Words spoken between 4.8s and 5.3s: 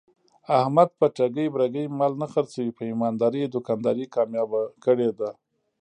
کړې ده.